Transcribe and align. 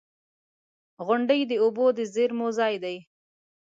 •غونډۍ 1.05 1.41
د 1.47 1.53
اوبو 1.63 1.85
د 1.97 1.99
زیرمو 2.13 2.47
ځای 2.59 2.75
دی. 2.83 2.97